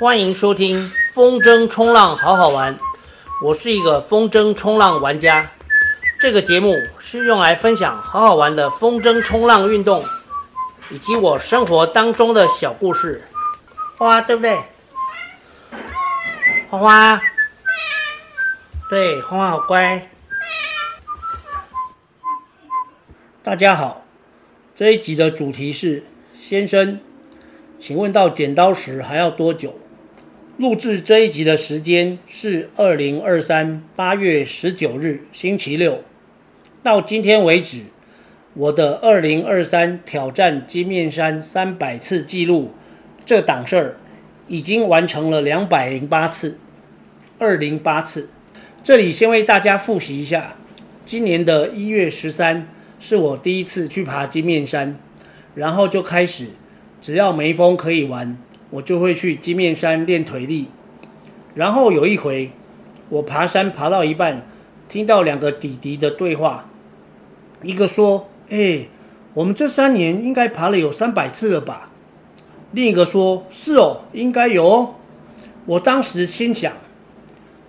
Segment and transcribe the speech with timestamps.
[0.00, 2.74] 欢迎收听风筝冲浪好好玩，
[3.42, 5.50] 我是一个风筝冲浪玩家。
[6.18, 10.02] 这个节目是用来分享好好玩的风筝冲浪运动，
[10.88, 13.28] 以及我生活当中的小故事。
[13.98, 14.58] 花花对不对？
[16.70, 17.20] 花花，
[18.88, 20.08] 对，花花好乖。
[23.42, 24.02] 大家好，
[24.74, 26.98] 这一集的主题是先生，
[27.76, 29.78] 请问到剪刀石还要多久？
[30.60, 36.02] 录制这一集的时间是二零二三八月十九日星期六。
[36.82, 37.84] 到今天为止，
[38.52, 42.72] 我的二零二三挑战金面山三百次记录
[43.24, 43.96] 这档事儿
[44.48, 46.58] 已经完成了两百零八次，
[47.38, 48.28] 二零八次。
[48.84, 50.56] 这里先为大家复习一下，
[51.06, 52.68] 今年的一月十三
[52.98, 55.00] 是我第一次去爬金面山，
[55.54, 56.48] 然后就开始，
[57.00, 58.36] 只要没风可以玩。
[58.70, 60.68] 我就会去金面山练腿力，
[61.54, 62.52] 然后有一回，
[63.08, 64.46] 我爬山爬到一半，
[64.88, 66.70] 听到两个弟弟的对话，
[67.62, 68.86] 一个说：“哎，
[69.34, 71.90] 我们这三年应该爬了有三百次了吧？”
[72.70, 74.94] 另一个说：“是哦，应该有哦。”
[75.66, 76.72] 我当时心想，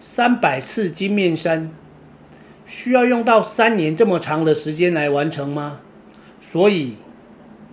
[0.00, 1.70] 三百次金面山，
[2.66, 5.78] 需要用到三年这么长的时间来完成吗？
[6.40, 6.96] 所以，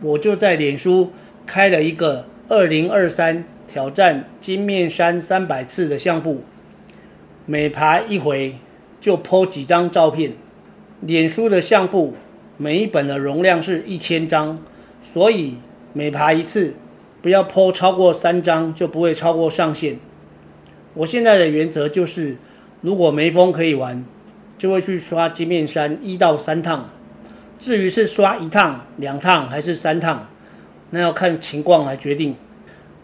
[0.02, 1.12] 我就在脸书
[1.48, 2.28] 开了一个。
[2.48, 6.44] 二零二三挑战金面山三百次的相簿，
[7.48, 8.58] 每爬一回
[9.00, 10.34] 就 po 几张照片。
[11.02, 12.14] 脸书的相簿
[12.58, 14.60] 每一本的容量是一千张，
[15.02, 15.56] 所以
[15.94, 16.76] 每爬一次
[17.20, 19.98] 不要 po 超过三张，就不会超过上限。
[20.94, 22.38] 我现在的原则就是，
[22.82, 24.06] 如果没风可以玩，
[24.56, 26.92] 就会去刷金面山一到三趟。
[27.58, 30.30] 至于是刷一趟、两趟还是三趟，
[30.96, 32.38] 那要看情况来决定。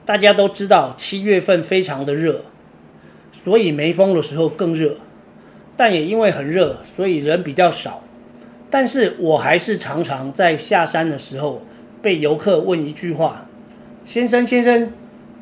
[0.05, 2.45] 大家都知道七月份非常的热，
[3.33, 4.95] 所以没风的时候更热。
[5.75, 8.01] 但也因为很热，所以人比较少。
[8.69, 11.63] 但是我还是常常在下山的时候
[12.01, 13.45] 被游客问一句话
[14.05, 14.93] ：“先生，先生，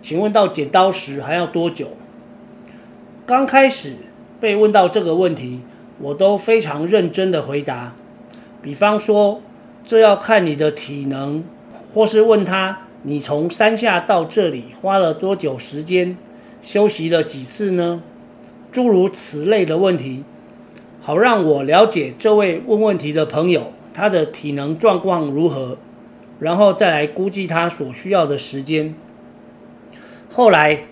[0.01, 1.89] 请问到剪刀石还要多久？”
[3.27, 3.93] 刚开始
[4.39, 5.61] 被问到这个问题，
[5.99, 7.93] 我都非常认真的回答。
[8.63, 9.39] 比方说，
[9.85, 11.43] 这要看你的体能。
[11.93, 16.17] 或是问他，你从山下到这里花了多久时间，
[16.61, 18.01] 休息了几次呢？
[18.71, 20.23] 诸如此类的问题，
[21.01, 25.77] 好让我了解这位问问题的朋友他的体能状况如何，
[26.39, 28.93] 然后再来估计他所需要的时间。
[30.31, 30.83] 后来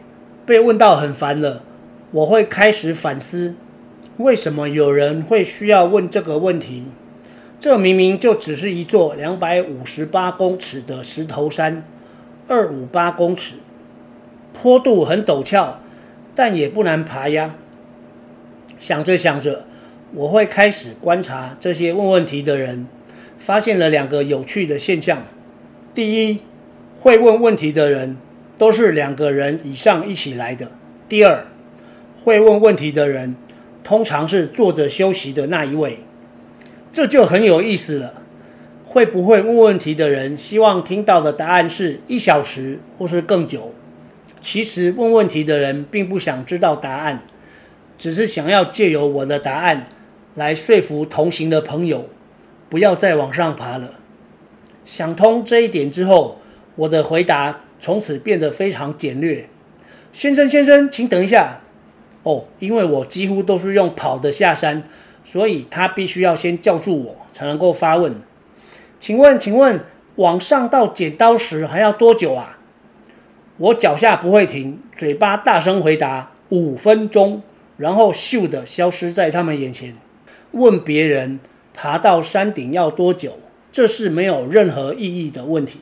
[0.46, 1.62] 被问到很烦了，
[2.10, 3.54] 我会开始反思，
[4.18, 6.86] 为什么有人会需要问这个问题？
[7.60, 11.84] 这明明就只是一座两百五十八公尺的石头山，
[12.48, 13.56] 二五八公尺，
[14.54, 15.80] 坡度很陡峭，
[16.36, 17.56] 但也不难爬呀。
[18.78, 19.66] 想着想着，
[20.14, 22.86] 我会开始观察这些问问题的人，
[23.40, 25.24] 发现了两个有趣的现象：
[25.96, 26.42] 第一，
[27.00, 28.18] 会问问题的人
[28.60, 30.68] 都是两个人以上一起来的；
[31.10, 31.48] 第二，
[32.24, 33.36] 会问问题的人
[33.84, 36.02] 通常是坐着休息的那一位。
[36.98, 38.24] 这就很有意思了。
[38.84, 43.72] 会不会问问题的人希望听到的答案是一小时或是更久？
[44.42, 47.22] 其实问问题的人并不想知道答案，
[48.00, 49.86] 只是想要借由我的答案
[50.34, 52.10] 来说服同行的朋友
[52.68, 53.92] 不要再往上爬了。
[54.84, 56.40] 想通这一点之后，
[56.78, 59.48] 我的回答从此变得非常简略。
[60.12, 61.60] 先生，先生，请等一下。
[62.24, 64.82] 哦，因为我几乎都是用跑的下山。
[65.28, 68.16] 所以他必须要先叫住我，才能够发问。
[68.98, 69.82] 请问，请问，
[70.16, 72.60] 往上到剪刀石还要多久啊？
[73.58, 77.42] 我脚下不会停，嘴巴大声回答：五分钟。
[77.76, 79.98] 然后咻的消失在他们眼前。
[80.52, 81.42] 问别人
[81.74, 83.38] 爬到山顶要多久，
[83.70, 85.82] 这是没有任何意义的问题。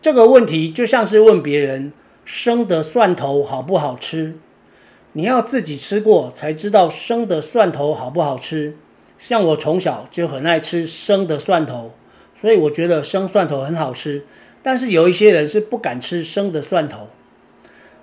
[0.00, 1.92] 这个问题就像是问别人
[2.24, 4.36] 生的蒜头好不好吃。
[5.14, 8.76] 你要自己吃过才知道生的蒜头好不好吃。
[9.16, 11.94] 像我从小就很爱吃生的蒜头，
[12.38, 14.24] 所以我觉得生蒜头很好吃。
[14.62, 17.08] 但是有一些人是不敢吃生的蒜头。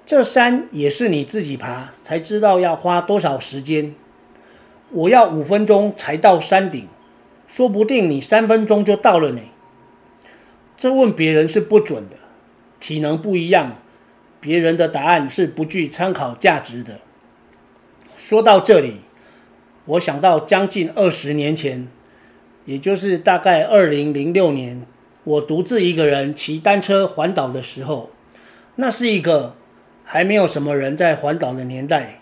[0.06, 3.94] 这山也是你自己爬才知道要花多少时间。
[4.92, 6.88] 我要五分钟才到山顶，
[7.48, 9.42] 说不定你三分钟就到了呢。
[10.78, 12.16] 这问别人是不准的，
[12.80, 13.78] 体能不一样。
[14.42, 17.00] 别人的答案是不具参考价值的。
[18.18, 19.02] 说到这里，
[19.86, 21.88] 我想到将近二十年前，
[22.66, 24.86] 也就是大概二零零六年，
[25.24, 28.10] 我独自一个人骑单车环岛的时候，
[28.76, 29.56] 那是一个
[30.04, 32.22] 还没有什么人在环岛的年代，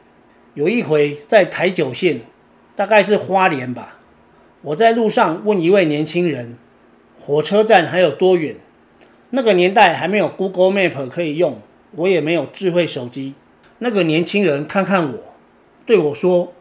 [0.54, 2.22] 有一回在台九线，
[2.76, 4.00] 大概是花莲吧，
[4.62, 6.58] 我在路上问一位年轻人，
[7.20, 8.58] 火车站还有多远？
[9.32, 13.34] 那个年代还没有 Google Map 可以用，我也没有智慧手机。
[13.80, 15.20] 那个年轻人看看我，
[15.86, 16.54] 对我说：“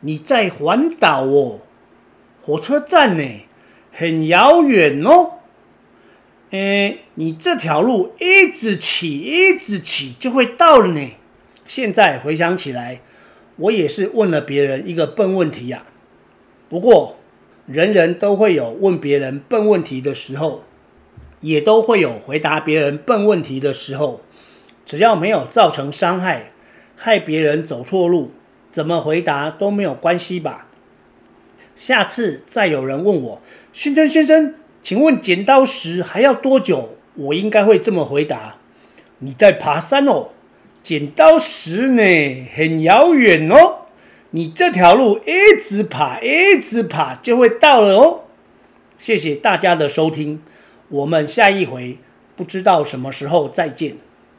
[0.00, 1.60] 你在环岛哦，
[2.42, 3.24] 火车站呢，
[3.92, 5.32] 很遥远哦。
[6.50, 11.10] 诶，你这条路一直骑，一直骑就会到了呢。”
[11.66, 13.00] 现在回想起来，
[13.56, 15.84] 我也是问了别人一个笨问题呀。
[16.68, 17.16] 不过，
[17.66, 20.64] 人人都会有问别人笨问题的时候。
[21.42, 24.20] 也都会有回答别人笨问题的时候，
[24.90, 26.50] 只要没有造成伤害，
[26.96, 28.32] 害别人走错路，
[28.72, 30.66] 怎么回答都没有关系吧？
[31.76, 33.40] 下次再有人问我，
[33.72, 34.52] 先生先生，
[34.82, 36.96] 请问剪刀石还要多久？
[37.14, 38.56] 我应该会这么回答：
[39.20, 40.30] 你在爬山哦，
[40.82, 42.02] 剪刀石呢，
[42.56, 43.82] 很遥远哦，
[44.30, 48.22] 你这条路一直爬，一直爬就会到了哦。
[48.98, 50.42] 谢谢大家的收听。
[50.88, 51.98] 我们下一回
[52.34, 53.94] 不知道什么时候再见。